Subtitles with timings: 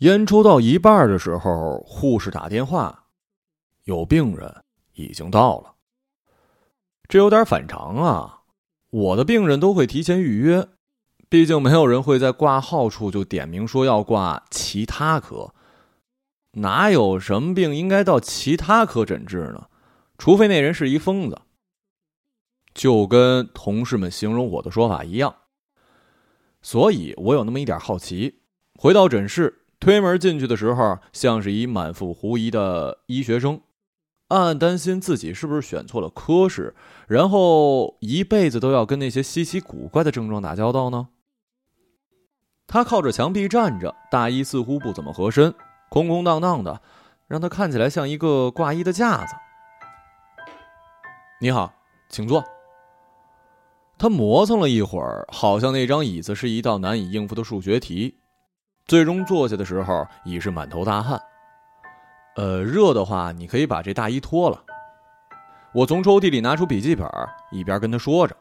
[0.00, 3.04] 烟抽到一半的时候，护士打电话，
[3.84, 5.74] 有病人已经到了。
[7.06, 8.40] 这有点反常啊！
[8.88, 10.66] 我的病人都会提前预约，
[11.28, 15.52] 毕竟没有人会在挂号处就点名说要挂其他科。
[16.52, 19.68] 哪有什么病应该到其他科诊治呢？
[20.16, 21.38] 除非那人是一疯子。
[22.72, 25.34] 就跟同事们形容我的说法一样。
[26.62, 28.40] 所以我有那么一点好奇。
[28.78, 29.59] 回到诊室。
[29.80, 33.62] 推门进去的时候，像是一满腹狐疑的医学生，
[34.28, 36.74] 暗暗担心自己是不是选错了科室，
[37.08, 41.08] 然后一辈子都要跟那些稀奇古怪的症状打交道呢。
[42.66, 45.54] 他靠着墙壁站着，大衣似乎不怎么合身，
[45.88, 46.82] 空空荡荡的，
[47.26, 49.34] 让他看起来像一个挂衣的架子。
[51.40, 51.72] 你好，
[52.10, 52.44] 请坐。
[53.96, 58.19] 他磨蹭了一会儿，好像那张椅子是一道难以应付的数学题。
[58.86, 61.20] 最终坐下的时候已是满头大汗。
[62.36, 64.62] 呃，热的话，你可以把这大衣脱了。
[65.72, 67.06] 我从抽屉里拿出笔记本，
[67.52, 68.36] 一边跟他说着。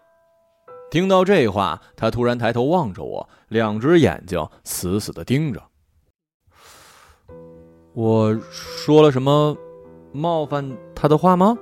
[0.89, 5.61] 听到这话，他突然抬头望着我，两只眼睛死死的盯着。
[7.93, 9.55] 我说了什么
[10.11, 11.57] 冒犯他的话吗？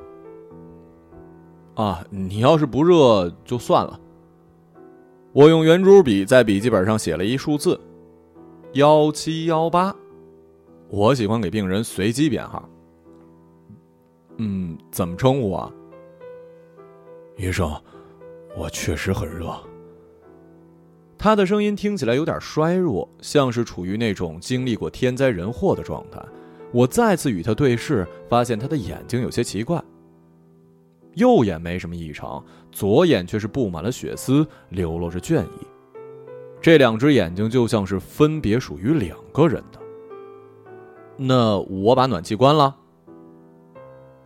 [1.75, 3.99] 啊，你要是不热就算了。
[5.33, 7.79] 我用圆珠笔在笔记本上写了一数字。
[8.73, 9.95] 幺七幺八，
[10.89, 12.67] 我喜欢给病人随机编号。
[14.37, 15.71] 嗯，怎么称呼啊？
[17.37, 17.71] 医生，
[18.57, 19.55] 我确实很热。
[21.17, 26.21] 他的声音听起来有点衰弱，像是处于那种经历过天灾人祸的状态。
[26.73, 29.81] 我再次与他对视，发现他的眼睛有些奇怪。
[31.13, 35.67] 右眼没什么异常，左眼却是布满了血丝，流露着倦意。
[36.59, 39.79] 这两只眼睛就像是分别属于两个人的。
[41.15, 42.75] 那我把暖气关了。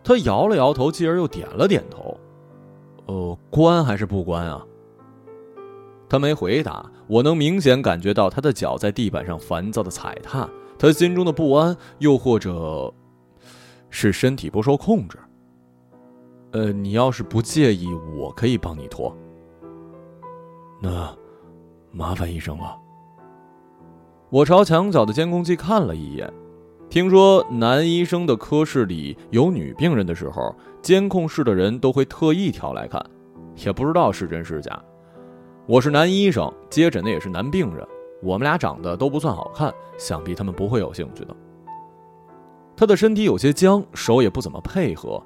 [0.02, 2.18] 他摇了摇头，继而又点了点头。
[3.06, 4.64] 呃，关还是不关啊？
[6.08, 6.90] 他没回答。
[7.06, 10.48] 我能明显感觉到他的脚在地板上烦躁的踩踏，
[10.78, 12.92] 他心中的不安，又或者
[13.90, 15.18] 是身体不受控制。
[16.52, 19.16] 呃，你要是不介意，我可以帮你脱。
[20.80, 21.14] 那。
[21.92, 22.76] 麻烦医生了。
[24.30, 26.32] 我朝墙角的监控器看了一眼，
[26.88, 33.04] 听说男医生的科室里有女病人的时候，监控室的人都会特意调来看，
[33.64, 34.82] 也不知道是真是假。
[35.66, 37.86] 我是男医生，接诊的也是男病人，
[38.22, 41.36] 我们俩长得都不算好看，想必他们不会有兴趣的。
[42.74, 45.22] 他的身体有些僵，手也不怎么配合，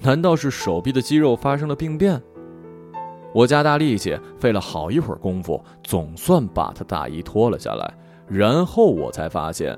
[0.00, 2.22] 难道是手臂的肌肉发生了病变？
[3.34, 7.92] 我加大力气，费了好一会儿功夫，总算把他大衣脱了下来。
[8.28, 9.76] 然后我才发现，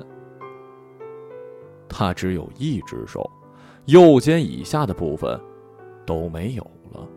[1.88, 3.28] 他只有一只手，
[3.86, 5.40] 右肩以下的部分
[6.04, 6.62] 都没有
[6.92, 7.08] 了。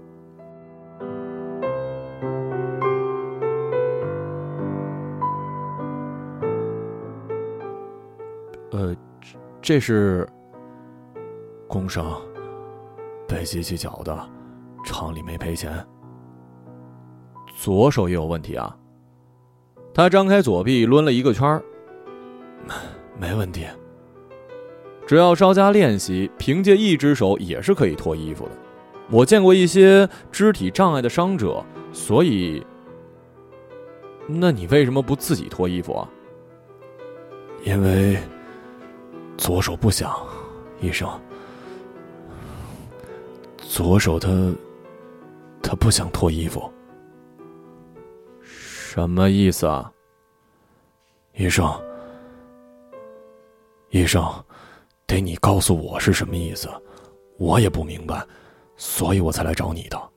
[8.72, 8.96] 呃，
[9.62, 10.26] 这是
[11.68, 12.20] 工伤，
[13.28, 14.18] 被机器绞的，
[14.86, 15.86] 厂里没赔钱。
[17.62, 18.74] 左手也有问题啊！
[19.94, 21.62] 他张开左臂，抡了一个圈儿。
[23.20, 23.66] 没问题，
[25.06, 28.52] 只要稍加练习，凭借一只手也是可以脱衣服的。
[29.12, 31.62] 我见过一些肢体障碍的伤者，
[31.92, 32.66] 所以……
[34.26, 36.10] 那你为什么不自己脱衣服啊？
[37.66, 38.18] 因为
[39.38, 40.16] 左手不想，
[40.80, 41.10] 医生。
[43.58, 44.30] 左手他
[45.62, 46.72] 他不想脱衣服。
[48.92, 49.92] 什么意思啊？
[51.38, 51.72] 医生，
[53.92, 54.28] 医生，
[55.06, 56.68] 得你告诉我是什么意思，
[57.38, 58.26] 我也不明白，
[58.78, 60.10] 所以我才来找你的。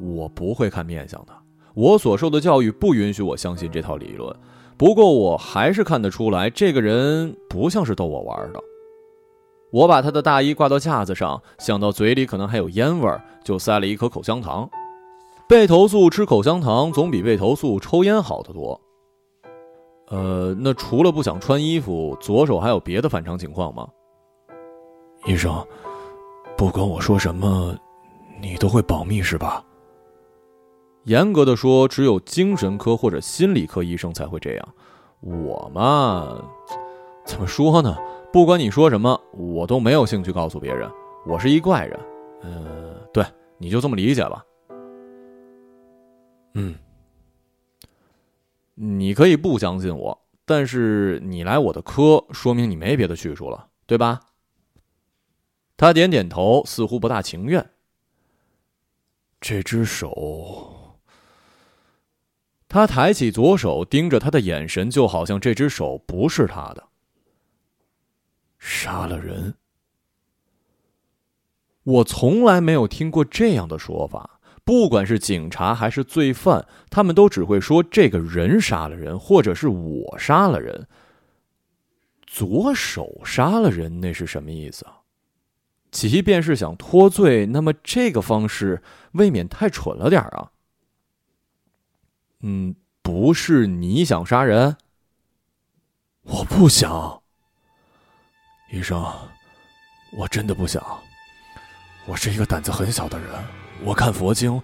[0.00, 1.32] 我不会看面相的，
[1.72, 4.36] 我所受的教育不允许我相信这套理论。
[4.76, 8.60] 不过我还是看得出来，这个人不像是逗我玩的。
[9.70, 14.68] 我把他的大衣挂到架子上，想到嘴里可能还有烟味儿，就塞了一颗口香糖。
[15.50, 18.80] 被投诉吃口香糖总比被投诉抽烟好得多。
[20.06, 23.88] 呃，那除了不想穿衣服，左手还有别的反常情况吗？
[25.26, 25.52] 医生，
[26.56, 27.76] 不管我说什么，
[28.40, 29.64] 你都会保密是吧？
[31.02, 34.68] 严格的说，只有精神科或者心理科医生才会这样。
[35.20, 36.40] 我嘛，
[37.24, 37.96] 怎么说呢？
[38.32, 40.88] 不管你说什么，我都没有兴趣告诉别人。
[41.26, 41.98] 我是一怪人。
[42.42, 43.24] 呃，对，
[43.58, 44.44] 你就这么理解吧。
[46.54, 46.74] 嗯，
[48.74, 54.20] 你可以不相信我，但是你来我的科，说明你没别的去处了，对吧？
[55.76, 57.70] 他点点头，似乎不大情愿。
[59.40, 60.98] 这只手。
[62.68, 66.88] 他抬起左手，盯着他的眼神就好像这只手不是他的。
[68.58, 69.54] 杀了人。
[71.82, 74.39] 我从来没有听过这样的说法。
[74.70, 80.86] 不管是警察还是罪犯，他们都只会说这个人杀了人，或者是我杀了人。
[82.24, 84.98] 左手杀了人，那是什么意思啊？
[85.90, 88.80] 即便是想脱罪，那么这个方式
[89.10, 90.52] 未免太蠢了点啊。
[92.42, 94.76] 嗯，不是你想杀人，
[96.22, 97.20] 我不想。
[98.70, 99.04] 医生，
[100.16, 100.80] 我真的不想。
[102.06, 103.59] 我是一个胆子很小的人。
[103.84, 104.60] 我看佛经，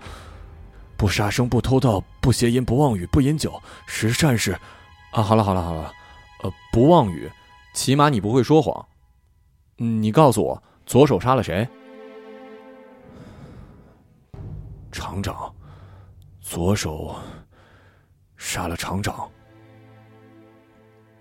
[0.96, 4.58] 不杀生，不偷盗，不邪淫，不妄语，不饮酒，十善事。
[5.12, 5.92] 啊，好了好了好了，
[6.42, 7.30] 呃，不妄语，
[7.74, 8.86] 起码你不会说谎。
[9.76, 11.66] 你告诉我，左手杀了谁？
[14.92, 15.54] 厂长，
[16.40, 17.14] 左手。
[18.38, 19.28] 杀了厂长，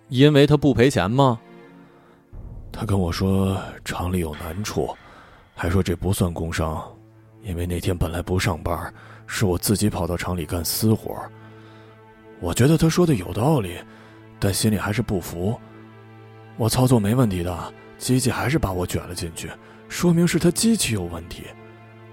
[0.10, 1.40] 因为他不赔钱吗？
[2.74, 4.96] 他跟我说厂里有难处，
[5.56, 6.95] 还说这不算工伤，
[7.46, 8.94] 因为那天本来不上班，
[9.28, 11.16] 是我自己跑到厂里干私活。
[12.40, 13.78] 我觉得他说的有道理，
[14.40, 15.58] 但心里还是不服。
[16.58, 19.50] 我操作没问题的，机器还是把我卷了进去，
[19.88, 21.44] 说明是他机器有问题。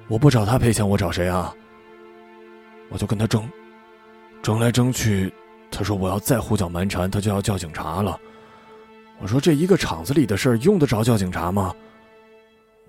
[0.06, 1.54] 我不找他赔钱，我找谁啊？
[2.90, 3.48] 我就跟他争。
[4.42, 5.32] 争来争去，
[5.70, 8.20] 他说我要再胡搅蛮缠，他就要叫警察了。
[9.18, 11.74] 我说这一个厂子里的事儿用得着叫警察吗？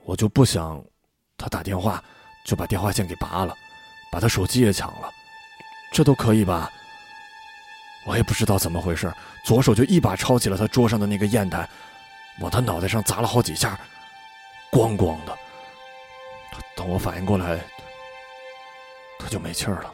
[0.03, 0.83] 我就不想
[1.37, 2.03] 他打电话
[2.43, 3.55] 就把电话线给拔了，
[4.11, 5.09] 把他手机也抢了，
[5.91, 6.71] 这都可以吧？
[8.05, 9.11] 我也不知道怎么回事，
[9.45, 11.67] 左手就一把抄起了他桌上的那个砚台，
[12.39, 13.79] 往他脑袋上砸了好几下，
[14.71, 15.37] 咣咣的。
[16.75, 17.59] 等我反应过来，
[19.17, 19.93] 他就没气儿了。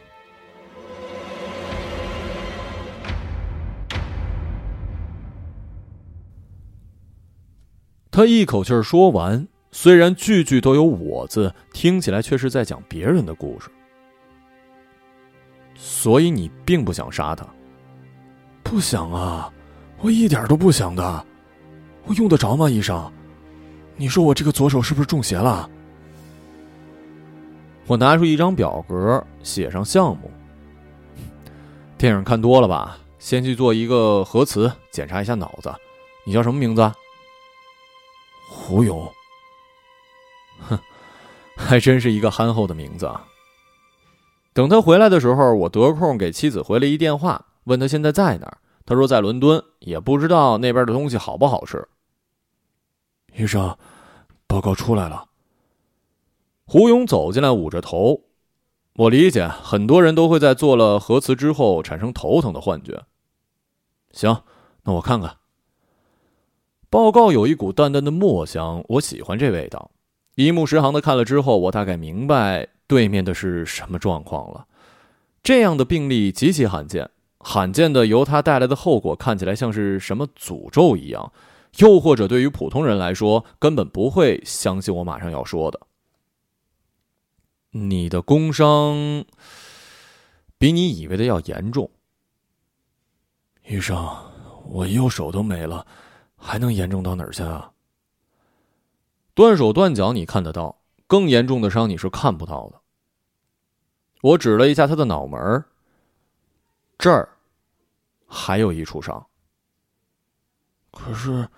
[8.10, 13.70] 他一口气儿说完，虽然句句都有“我”字，听起来却是在讲别人的故事。
[15.74, 17.46] 所以你并不想杀他？
[18.62, 19.52] 不想啊，
[20.00, 21.26] 我一点都不想的。
[22.04, 23.10] 我用得着吗，医生？
[23.96, 25.68] 你说我这个左手是不是中邪了？
[27.86, 30.30] 我拿出一张表格，写上项目。
[31.96, 32.98] 电影看多了吧？
[33.18, 35.72] 先去做一个核磁，检查一下脑子。
[36.24, 36.90] 你叫什么名字？
[38.48, 39.10] 胡勇，
[40.68, 40.78] 哼，
[41.56, 43.26] 还真是一个憨厚的名字啊。
[44.52, 48.58] 等他回来的时候，我得空给妻子回了一电话，问他现在在哪儿。
[48.84, 51.86] 他说在伦敦，也不知道那边的东西好不好吃。
[53.36, 53.76] 医生，
[54.48, 55.28] 报告出来了。
[56.66, 58.22] 胡勇走进来，捂着头。
[58.94, 63.04] 我理解，很多人都会在做了核磁之后产生头疼的幻觉。
[64.10, 64.42] 行，
[64.82, 65.36] 那我看看。
[66.88, 69.92] 报告有一股淡淡的墨香，我喜欢这味道。
[70.34, 74.66] 一目十行的看了之后，我大概明白对面的是什么状况了。
[75.42, 81.32] 这样的病例极其罕见，罕见的由它带来的后果看起来像是什么诅咒一样，
[81.78, 85.80] 又或者对于普通人来说，根本不会相信我马上要说的。
[87.72, 89.24] 你的工伤
[90.58, 91.90] 比你以为的要严重，
[93.68, 93.96] 医生，
[94.68, 95.86] 我右手都没了。
[96.42, 97.70] 还能严重到哪儿去啊？
[99.40, 102.78] 断手断脚你看得到，更严重的伤你是看不到的。
[104.20, 105.64] 我指了一下他的脑门
[106.98, 107.26] 这儿
[108.26, 109.26] 还有一处伤。
[110.90, 111.48] 可是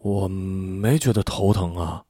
[0.00, 2.04] 我没觉得头疼啊。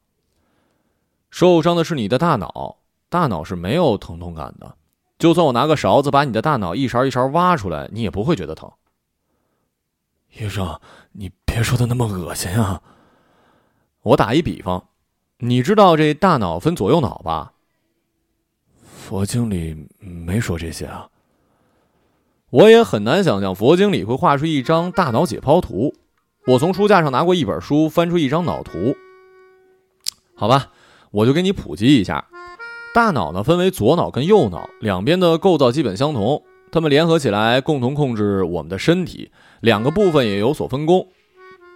[1.29, 2.79] 受伤的是你的大脑，
[3.11, 4.75] 大脑是没有疼痛感的。
[5.19, 8.73] 就算我拿个勺子把你的大脑一勺一勺挖出来，你也不会觉得疼。
[10.31, 12.83] 医生，你别说的那么恶心啊！
[14.03, 14.89] 我打一比方，
[15.39, 17.53] 你知道这大脑分左右脑吧？
[18.85, 21.09] 佛经里没说这些啊。
[22.51, 25.95] 我也很难想象佛经里会画出一张大脑解剖图。
[26.47, 28.97] 我从书架上拿过一本书，翻出一张脑图。
[30.35, 30.73] 好吧，
[31.13, 32.27] 我就给你普及一下，
[32.93, 36.43] 大脑呢分为左脑跟右脑，两边的构造基本相同，
[36.73, 39.31] 它们联合起来共同控制我们的身体。
[39.61, 41.07] 两个部分也有所分工，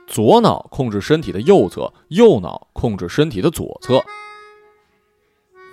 [0.06, 4.02] 左脑控制身体的右侧，右脑控制身体的左侧。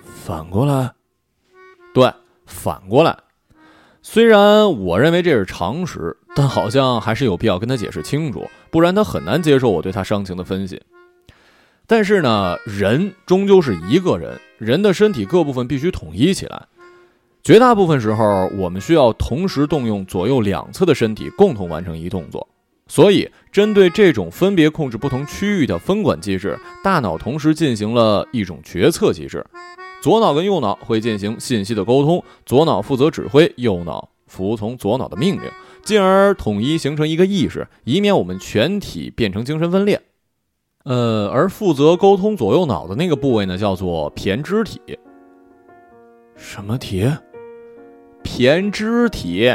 [0.04, 0.92] 反过来，
[1.92, 2.12] 对，
[2.46, 3.16] 反过来。
[4.02, 10.82] 虽然我认为这是常识，但好像还是有必要跟他解释清楚，不然他很难接受我对他伤情的分析。
[11.86, 16.66] 但是呢，人终究是一个人，人的身体各部分必须统一起来。
[17.42, 22.48] 绝大部分时候，我们需要同时动用左右两侧的身体共同完成一动作。
[22.86, 29.44] 所以，针对这种分别控制不同区域的分管机制，大脑同时进行了一种决策机制。
[30.02, 35.50] 左脑跟右脑会进行信息的沟通，左脑负责指挥，右脑服从左脑的命令，
[35.82, 40.02] 进而统一形成一个意识，以免我们全体变成精神分裂。
[40.84, 44.78] 呃，而负责沟通左右脑的那个部位呢，叫做胼胝体。
[46.36, 47.10] 什么体？
[48.22, 49.54] 胼胝体，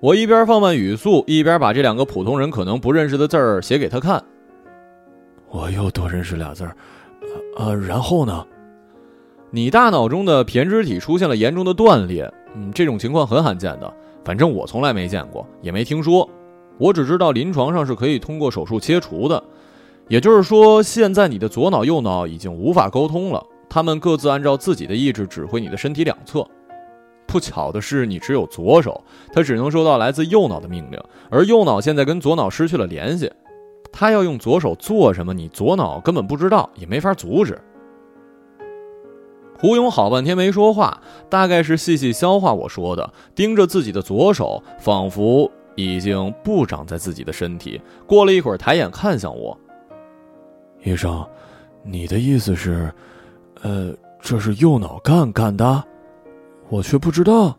[0.00, 4.22] 我一边放慢语速，一边把这两个普通人可能不认识的字儿写给他看。
[5.50, 6.76] 我又多认识俩字儿，
[7.56, 8.46] 呃，然后呢？
[9.50, 13.92] 你大脑中的胼胝体出现了严重的断裂，嗯，这种情况很罕见的，
[14.24, 16.28] 反正我从来没见过，也没听说。
[16.76, 19.42] 我只知道临床上是可以通过手术切除的，
[20.06, 26.46] 也就是说，现在你的左脑右脑已经无法沟通了，他们各自按照自己的意志指挥你的身体两侧。
[27.28, 30.98] 不巧的是，你只有左手，他只能收到来自右脑的命令，
[31.30, 33.30] 而右脑现在跟左脑失去了联系，
[33.92, 37.60] 他要用左手做什么，你左脑根本不知道，也没法阻止。
[39.58, 47.78] 胡勇好半天没说话，大概是细细消化我说的，盯着自己的左手，仿佛已经不长在自己的身体。
[48.06, 49.58] 过了一会儿，抬眼看向我
[50.82, 51.26] ：“医生，
[51.82, 52.90] 你的意思是，
[53.62, 55.84] 呃，这是右脑干干的？”
[56.68, 57.56] 我却不知道。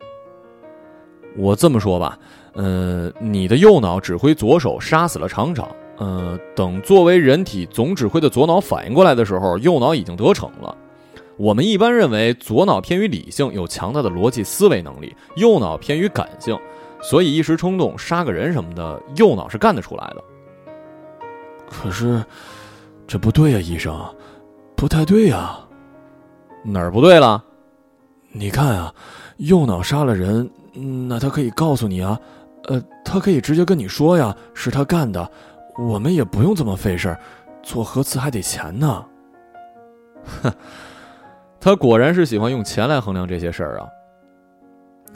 [1.38, 2.18] 我这么说吧，
[2.54, 10.76] 呃，你的右脑指挥左手杀死了厂长，呃，等作为人体总指挥的左脑反应过来的时候，右脑已经得逞了。
[11.38, 16.60] 我们一般认为，左脑偏于理性，有强大的逻辑思维能力；右脑偏于感性，
[17.02, 20.24] 所以一时冲动杀个人什么的，右脑是干得出来的。
[21.70, 22.22] 可是，
[23.08, 23.98] 这不对呀，医生，
[24.76, 25.58] 不太对呀，
[26.64, 27.46] 哪儿不对了？
[28.32, 28.94] 你看啊，
[29.38, 30.50] 右脑杀了人，
[31.08, 32.20] 那他可以告诉你啊，
[32.66, 35.30] 呃，他可以直接跟你说呀，是他干的，
[35.78, 37.20] 我们也不用这么费事儿，
[37.64, 39.04] 做核磁还得钱呢。
[40.44, 40.54] 哼，
[41.60, 43.88] 他果然是喜欢用钱来衡量这些事儿啊。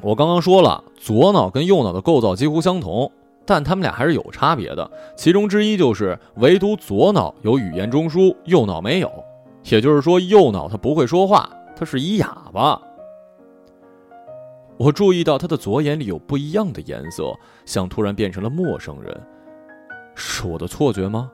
[0.02, 3.10] 我刚刚说了，左脑跟右脑的构造几乎相同，
[3.46, 9.12] 但他们俩还是有差别的，其中之一就是唯独左脑有语言中枢，右脑没有，
[9.66, 12.82] 也就是说，右脑它不会说话，他是一哑巴。
[14.78, 17.34] 我注意到他的左眼里有不一样的颜色，
[17.66, 19.28] 像突然变成了陌生人。
[20.16, 21.32] 是我的错觉吗？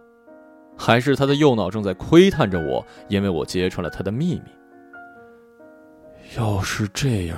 [0.78, 4.44] 还是他的右脑正在窥探着我，因为我揭穿了他的秘密？
[6.38, 7.38] 要是这样，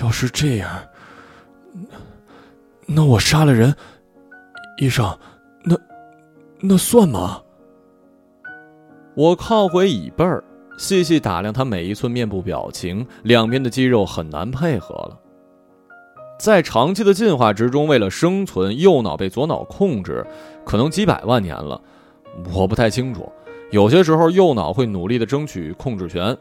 [0.00, 0.70] 要是这样，
[2.86, 3.74] 那我杀了人，
[4.78, 5.18] 医生，
[5.64, 5.76] 那
[6.60, 7.42] 那算吗？
[9.14, 10.42] 我靠回椅背儿。
[10.76, 15.18] 细细打量他每一寸面部表情，两边的肌肉很难配合了。
[16.38, 20.24] 在长期的进化之中，为了生存，右脑被左脑控制，
[20.66, 21.80] 可能几百万年了，
[22.54, 23.30] 我不太清楚。
[23.70, 26.36] 有些时候，右脑会努力的争取控制权，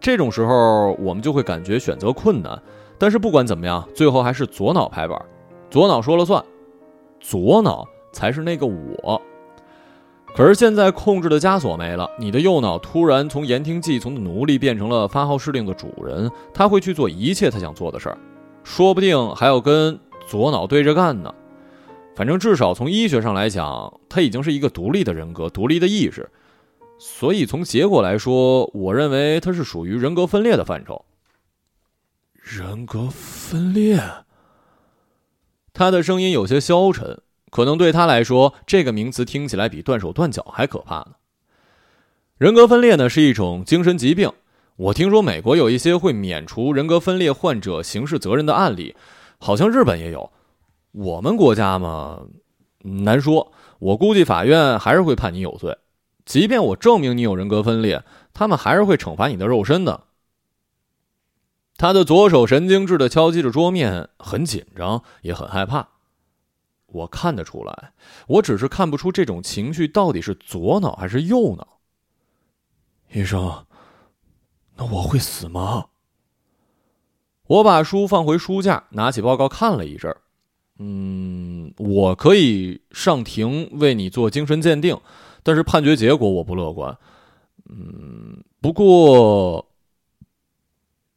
[0.00, 2.56] 这种时候我们就会感觉选择困难。
[2.98, 5.20] 但是不管怎么样，最后还是左脑拍板，
[5.70, 6.42] 左脑说了算，
[7.18, 9.20] 左脑才是那个我。
[10.34, 18.16] 可是现在控制的枷锁没了，你的右脑突然从言听计从的奴隶变成了发号施令的主人，他会去做一切他想做的事儿，
[18.64, 21.34] 说不定还要跟左脑对着干呢。
[22.16, 26.30] 反正至少从医学上来讲，他已经是一个独立的人格、独立的意识，
[26.98, 31.04] 所以从结果来说，我认为他是属于人格分裂的范畴。
[32.34, 34.00] 人格分裂？
[35.74, 37.20] 他的声音有些消沉。
[37.52, 41.16] 可能对他来说，这个名词听起来比断手断脚还可怕呢。
[42.38, 44.32] 人格分裂呢是一种精神疾病，
[44.76, 48.96] 我听说美国有一些会免除人格分裂患者刑事责任的案例，
[49.36, 50.32] 好像日本也有。
[50.92, 52.22] 我们国家嘛，
[52.80, 53.52] 难说。
[53.78, 55.76] 我估计法院还是会判你有罪，
[56.24, 60.04] 即便我证明你有人格分裂，他们还是会惩罚你的肉身的。
[61.76, 65.91] 他的左手神经质的敲击着桌面，很紧张，也很害怕。
[66.92, 67.92] 我看得出来，
[68.28, 71.80] 我只是看不出这种情绪到底是左脑还是右脑。
[73.12, 73.66] 医生，
[74.76, 75.86] 那我会死吗？
[77.46, 80.20] 我把书放回书架，拿起报告看了一阵儿。
[80.78, 84.98] 嗯，我可以上庭为你做精神鉴定，
[85.42, 86.96] 但是判决结果我不乐观。
[87.68, 89.68] 嗯，不过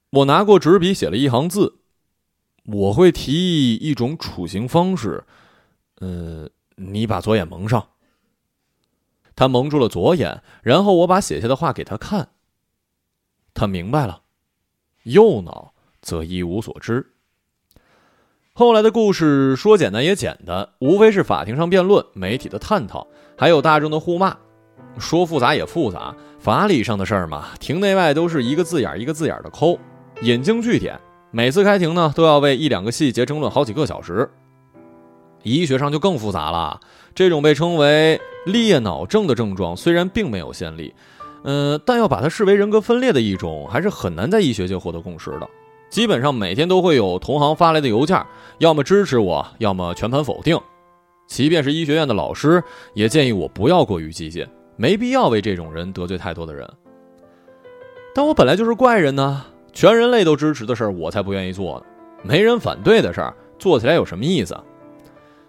[0.09, 1.79] 我拿过纸笔写了一行字：
[2.65, 5.23] 我会提议一种处刑方式，
[5.99, 7.87] 呃，你把左眼蒙上。
[9.35, 12.29] 他蒙住了左眼，然后我把写下的话给他看。
[13.53, 14.21] 他明白了，
[15.03, 17.13] 右脑则一无所知。
[18.53, 24.37] 后来的故事说简单也简单，无非是法庭上辩论、媒体的探讨，还有大众的互骂；
[24.97, 29.77] 说复杂也复杂，法理上的事儿嘛，庭内外都是一个字眼一个字眼的抠，
[30.21, 30.97] 引经据典。
[31.31, 34.31] 每次开庭呢，都要为一两个细节争论好几个小时。
[35.53, 36.79] 医学上就更复杂了，
[37.13, 40.93] 这种被称为裂脑症的症状虽然并没有先例，
[41.43, 45.47] 嗯，但要把它视为人格分裂的一种，还是很难在医学界获得共识的。
[45.89, 48.25] 基本上每天都会有同行发来的邮件，
[48.57, 50.59] 要么支持我，要么全盘否定。
[51.27, 52.61] 即便是医学院的老师，
[52.95, 56.67] 也建议我不要过于激进，没必要为这种人得罪太多的人。
[58.15, 59.45] 但我本来就是怪人呢。
[59.73, 61.85] 全人类都支持的事儿，我才不愿意做呢。
[62.23, 64.57] 没人反对的事儿，做起来有什么意思？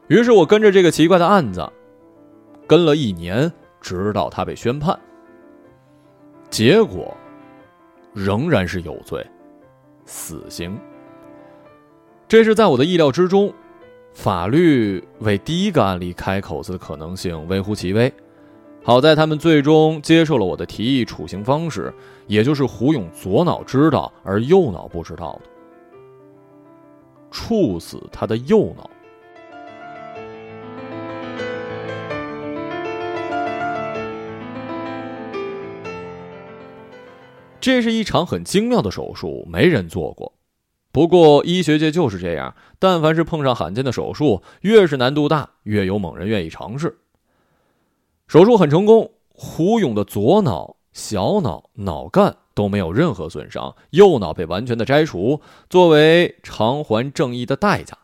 [0.09, 1.69] 于是我跟着这个奇怪的案子，
[2.67, 4.99] 跟了一年，直到他被宣判。
[6.49, 7.17] 结果，
[8.13, 9.27] 仍然是有罪，
[10.05, 10.79] 死刑。
[12.29, 13.53] 这是在我的意料之中。
[14.13, 18.11] 法律为第一个案例开口子的可能性微乎其微。
[18.83, 21.93] 好在他们最终接受了我的提议，处刑方式，
[22.27, 25.51] 也就是胡勇左脑知道而右脑不知道的，
[27.31, 28.89] 处死他的右脑。
[37.67, 40.35] 这是一场很精妙的手术，没人做过。
[40.93, 46.99] 不过医学界就是这样，但凡是碰上罕见的手术，越是难度大，越有猛人愿意尝试。
[48.29, 57.99] 手术很成功，胡勇的左脑、小脑、脑干都没有任何损伤，右脑被完全的摘除，作为偿还正义的代价。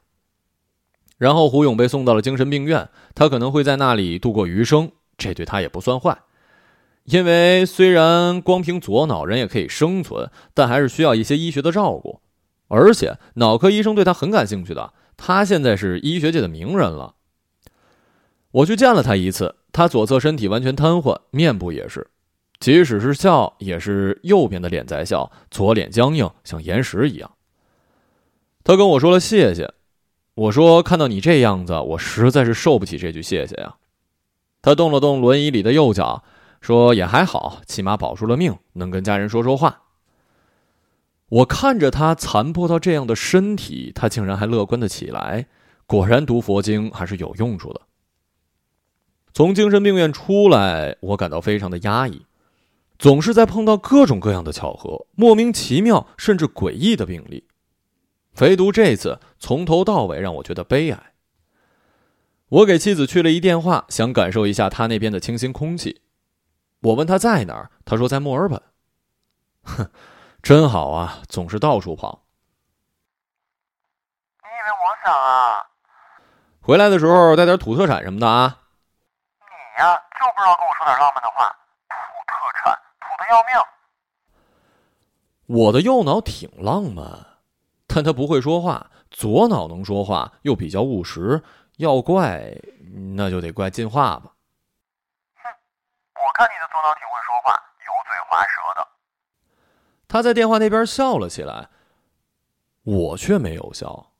[1.19, 6.19] 然后胡勇被送到了精神病院，他可能会在那里度过余生，这对他也不算坏，
[7.05, 12.21] 因为虽然光凭左脑人也可以生存，但还是需要一些医学的照顾，
[12.69, 17.15] 而且脑科医生对他很感兴趣的，他现在是医学界的名人了。
[18.53, 19.57] 我去见了他一次。
[19.75, 22.11] 他左侧身体完全瘫痪，面部也是，
[22.61, 27.31] 即使是笑，也是右边的脸在笑，左脸僵硬，像岩石一样。
[28.63, 29.73] 他跟我说了谢谢，
[30.35, 33.77] 我说看到你这样子，我实在是受不起这句谢谢呀。
[34.61, 36.23] 他动了动轮椅里的右脚，
[36.63, 39.83] 说也还好，起码保住了命，能跟家人说说话。
[41.29, 45.47] 我看着他残破到这样的身体，他竟然还乐观的起来，
[45.87, 47.81] 果然读佛经还是有用处的。
[49.35, 52.27] 从精神病院出来，我感到非常的压抑，
[52.97, 57.49] 总是在碰到各种各样的巧合、莫名其妙甚至诡异的病例，
[58.41, 61.15] 唯独这次从头到尾让我觉得悲哀。
[62.51, 66.02] 我给妻子去了一电话，想感受一下她那边的清新空气。
[66.83, 68.61] 我问他在哪儿，他说在墨尔本。
[69.63, 69.89] 哼，
[70.43, 72.25] 真好啊，总是到处跑。
[74.43, 75.65] 你以为我想啊？
[76.61, 78.59] 回来的时候带点土特产什么的啊。
[79.39, 81.49] 你呀，就不知道跟我说点浪漫的话。
[81.89, 81.95] 土
[82.27, 82.33] 特
[82.65, 83.55] 产，土的要命。
[85.47, 87.05] 我的右脑挺浪漫，
[87.87, 91.41] 但他不会说话；左脑能说话，又比较务实。
[91.77, 92.53] 要怪，
[93.17, 94.32] 那就得怪进化吧。
[96.43, 97.55] 哼，我看你的头脑挺会说话，
[97.87, 98.89] 油嘴滑舌的。
[100.09, 101.69] 他在电话那边笑了起来，
[102.83, 104.11] 我却没有笑。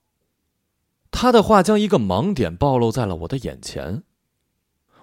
[1.11, 4.03] 他的话将一个盲点暴露在了我的眼前。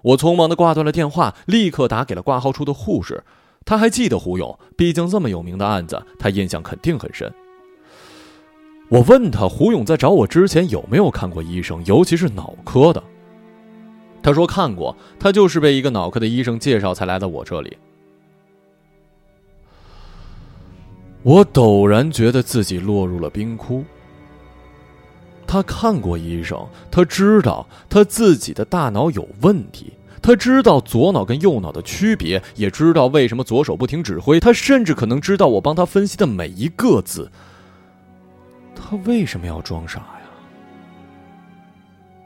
[0.01, 3.23] 我匆忙的挂断了电话，立刻打给了挂号处的护士。
[3.63, 7.31] 他还记得胡勇，毕竟这么有名的案子，他印象肯定很深。
[8.89, 13.01] 我问他，胡勇在找我之前有没有看过医生，尤其是脑科的。
[14.23, 17.77] 他说看过，他就是被一个脑科的医生介绍才来到我这里。
[21.23, 23.83] 我陡然觉得自己落入了冰窟。
[25.45, 37.29] 他看过医生，他知道他自己的大脑有问题，他知道左脑跟右脑的区别，也知道为什么左手不听指挥，他甚至可能知道我帮他分析的每一个字。
[38.73, 40.20] 他为什么要装傻呀？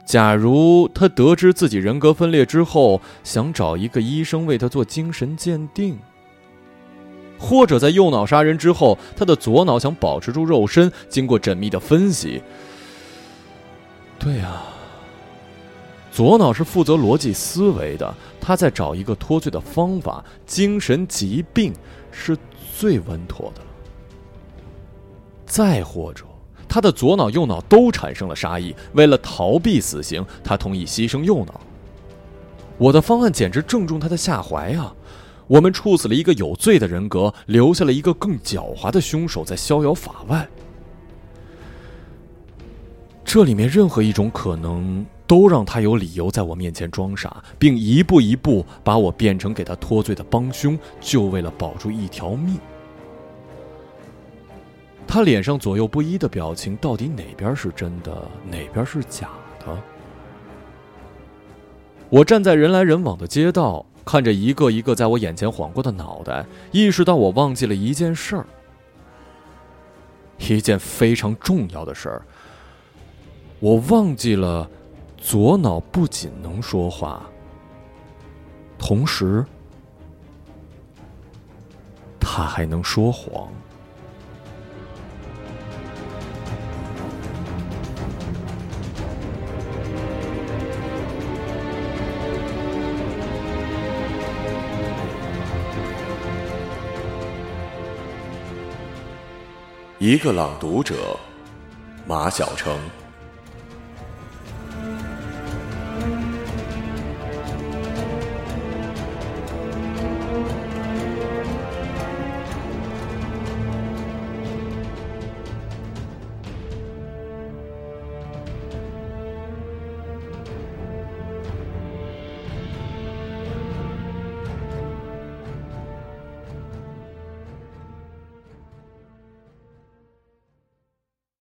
[0.06, 5.98] 假如他得知自己人格分裂之后，想找一个医生为他做精神鉴定，
[7.38, 12.40] 或者在右脑杀人之后，他的左脑想保持住肉身，经过缜密的分析。
[14.16, 14.62] 对啊，
[16.12, 20.24] 左脑是负责逻辑思维的，他在找一个脱罪的方法。
[20.46, 21.74] 精神疾病
[22.12, 22.38] 是
[22.78, 23.60] 最稳妥的。
[25.44, 26.24] 再或者，
[26.76, 28.76] 他的左脑、右脑都产生了杀意。
[28.92, 31.58] 为了逃避死刑，他同意牺牲右脑。
[32.76, 34.94] 我的方案简直正中他的下怀啊！
[35.46, 40.46] 我们处死了一个有罪的人格，留下了一个更狡猾的凶手在逍遥法外。
[43.24, 52.58] 这里面任何一种可能，都让他有理由在我面前装傻，并一步一步把我变成给他脱罪的帮凶，就为了保住一条命。
[55.06, 58.12] 他脸上左右不一的表情，到底哪边是真的，
[58.50, 59.78] 哪边是假的？
[62.08, 68.46] 我站在人来人往的街道，看着一个一个在我眼前晃过的脑袋，意识到我忘记了一件事儿，
[70.38, 72.22] 一件非常重要的事儿。
[73.58, 74.68] 我忘记了，
[75.16, 77.28] 左脑不仅能说话，
[78.78, 79.44] 同时，
[82.20, 83.48] 他还能说谎。
[100.08, 101.18] 一个朗读者，
[102.06, 102.78] 马晓成。